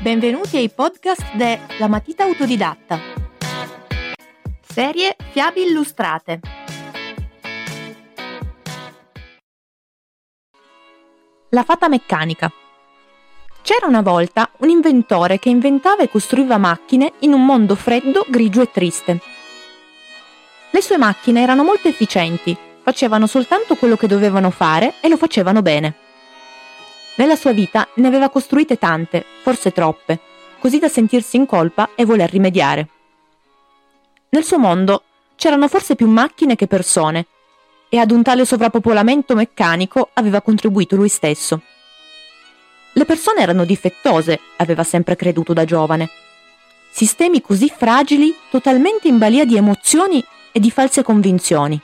Benvenuti 0.00 0.56
ai 0.56 0.70
podcast 0.70 1.34
de 1.34 1.58
La 1.80 1.88
Matita 1.88 2.22
Autodidatta. 2.22 3.00
Serie 4.62 5.16
Fiabe 5.32 5.60
illustrate. 5.60 6.40
La 11.48 11.64
fata 11.64 11.88
meccanica. 11.88 12.48
C'era 13.62 13.86
una 13.86 14.00
volta 14.00 14.48
un 14.58 14.68
inventore 14.68 15.40
che 15.40 15.48
inventava 15.48 16.04
e 16.04 16.08
costruiva 16.08 16.58
macchine 16.58 17.14
in 17.20 17.32
un 17.32 17.44
mondo 17.44 17.74
freddo, 17.74 18.24
grigio 18.28 18.62
e 18.62 18.70
triste. 18.70 19.20
Le 20.70 20.80
sue 20.80 20.96
macchine 20.96 21.42
erano 21.42 21.64
molto 21.64 21.88
efficienti, 21.88 22.56
facevano 22.84 23.26
soltanto 23.26 23.74
quello 23.74 23.96
che 23.96 24.06
dovevano 24.06 24.50
fare 24.50 24.94
e 25.00 25.08
lo 25.08 25.16
facevano 25.16 25.60
bene. 25.60 26.06
Nella 27.18 27.34
sua 27.34 27.52
vita 27.52 27.88
ne 27.94 28.06
aveva 28.06 28.28
costruite 28.28 28.78
tante, 28.78 29.24
forse 29.42 29.72
troppe, 29.72 30.20
così 30.60 30.78
da 30.78 30.88
sentirsi 30.88 31.36
in 31.36 31.46
colpa 31.46 31.90
e 31.96 32.04
voler 32.04 32.30
rimediare. 32.30 32.88
Nel 34.28 34.44
suo 34.44 34.58
mondo 34.58 35.02
c'erano 35.34 35.66
forse 35.66 35.96
più 35.96 36.06
macchine 36.06 36.54
che 36.54 36.68
persone, 36.68 37.26
e 37.88 37.98
ad 37.98 38.12
un 38.12 38.22
tale 38.22 38.44
sovrappopolamento 38.44 39.34
meccanico 39.34 40.10
aveva 40.12 40.42
contribuito 40.42 40.94
lui 40.94 41.08
stesso. 41.08 41.60
Le 42.92 43.04
persone 43.04 43.40
erano 43.40 43.64
difettose, 43.64 44.38
aveva 44.56 44.84
sempre 44.84 45.16
creduto 45.16 45.52
da 45.52 45.64
giovane. 45.64 46.08
Sistemi 46.92 47.40
così 47.40 47.68
fragili, 47.68 48.32
totalmente 48.48 49.08
in 49.08 49.18
balia 49.18 49.44
di 49.44 49.56
emozioni 49.56 50.24
e 50.52 50.60
di 50.60 50.70
false 50.70 51.02
convinzioni. 51.02 51.80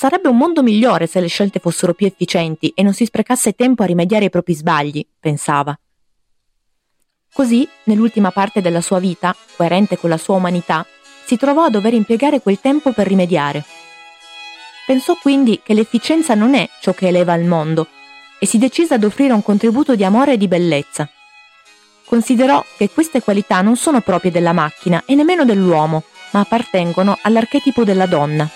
Sarebbe 0.00 0.30
un 0.30 0.38
mondo 0.38 0.62
migliore 0.62 1.06
se 1.06 1.20
le 1.20 1.26
scelte 1.26 1.58
fossero 1.58 1.92
più 1.92 2.06
efficienti 2.06 2.72
e 2.74 2.82
non 2.82 2.94
si 2.94 3.04
sprecasse 3.04 3.52
tempo 3.52 3.82
a 3.82 3.86
rimediare 3.86 4.24
ai 4.24 4.30
propri 4.30 4.54
sbagli, 4.54 5.06
pensava. 5.20 5.78
Così, 7.30 7.68
nell'ultima 7.84 8.30
parte 8.30 8.62
della 8.62 8.80
sua 8.80 8.98
vita, 8.98 9.36
coerente 9.56 9.98
con 9.98 10.08
la 10.08 10.16
sua 10.16 10.36
umanità, 10.36 10.86
si 11.26 11.36
trovò 11.36 11.64
a 11.64 11.68
dover 11.68 11.92
impiegare 11.92 12.40
quel 12.40 12.60
tempo 12.62 12.92
per 12.92 13.08
rimediare. 13.08 13.62
Pensò 14.86 15.16
quindi 15.20 15.60
che 15.62 15.74
l'efficienza 15.74 16.32
non 16.32 16.54
è 16.54 16.66
ciò 16.80 16.94
che 16.94 17.08
eleva 17.08 17.34
il 17.34 17.44
mondo 17.44 17.86
e 18.38 18.46
si 18.46 18.56
decise 18.56 18.94
ad 18.94 19.04
offrire 19.04 19.34
un 19.34 19.42
contributo 19.42 19.94
di 19.96 20.04
amore 20.04 20.32
e 20.32 20.36
di 20.38 20.48
bellezza. 20.48 21.06
Considerò 22.06 22.64
che 22.78 22.88
queste 22.88 23.20
qualità 23.20 23.60
non 23.60 23.76
sono 23.76 24.00
proprie 24.00 24.30
della 24.30 24.54
macchina 24.54 25.02
e 25.04 25.14
nemmeno 25.14 25.44
dell'uomo, 25.44 26.04
ma 26.30 26.40
appartengono 26.40 27.18
all'archetipo 27.20 27.84
della 27.84 28.06
donna. 28.06 28.50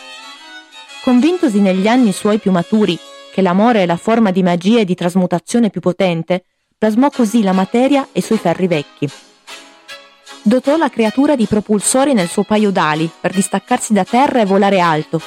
Convintosi 1.04 1.60
negli 1.60 1.86
anni 1.86 2.12
suoi 2.12 2.38
più 2.38 2.50
maturi 2.50 2.98
che 3.30 3.42
l'amore 3.42 3.82
è 3.82 3.86
la 3.86 3.98
forma 3.98 4.30
di 4.30 4.42
magia 4.42 4.80
e 4.80 4.86
di 4.86 4.94
trasmutazione 4.94 5.68
più 5.68 5.82
potente, 5.82 6.44
plasmò 6.78 7.10
così 7.10 7.42
la 7.42 7.52
materia 7.52 8.08
e 8.10 8.20
i 8.20 8.22
suoi 8.22 8.38
ferri 8.38 8.66
vecchi. 8.66 9.06
Dotò 10.40 10.78
la 10.78 10.88
creatura 10.88 11.36
di 11.36 11.44
propulsori 11.44 12.14
nel 12.14 12.28
suo 12.28 12.44
paio 12.44 12.70
d'ali 12.70 13.10
per 13.20 13.34
distaccarsi 13.34 13.92
da 13.92 14.04
terra 14.04 14.40
e 14.40 14.46
volare 14.46 14.80
alto, 14.80 15.20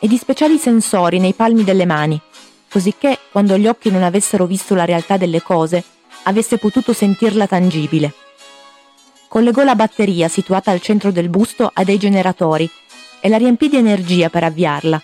e 0.00 0.06
di 0.06 0.18
speciali 0.18 0.58
sensori 0.58 1.18
nei 1.18 1.32
palmi 1.32 1.64
delle 1.64 1.86
mani, 1.86 2.20
cosicché, 2.68 3.18
quando 3.32 3.56
gli 3.56 3.66
occhi 3.66 3.90
non 3.90 4.02
avessero 4.02 4.44
visto 4.44 4.74
la 4.74 4.84
realtà 4.84 5.16
delle 5.16 5.40
cose, 5.40 5.82
avesse 6.24 6.58
potuto 6.58 6.92
sentirla 6.92 7.46
tangibile. 7.46 8.12
Collegò 9.28 9.62
la 9.62 9.74
batteria 9.74 10.28
situata 10.28 10.72
al 10.72 10.82
centro 10.82 11.10
del 11.10 11.30
busto 11.30 11.70
a 11.72 11.84
dei 11.84 11.96
generatori 11.96 12.70
e 13.26 13.28
la 13.28 13.38
riempì 13.38 13.68
di 13.68 13.76
energia 13.76 14.30
per 14.30 14.44
avviarla. 14.44 15.02